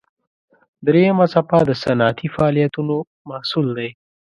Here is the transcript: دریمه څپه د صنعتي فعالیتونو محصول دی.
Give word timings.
دریمه 0.85 1.25
څپه 1.33 1.59
د 1.69 1.71
صنعتي 1.83 2.27
فعالیتونو 2.35 2.95
محصول 3.29 3.67
دی. 3.77 3.89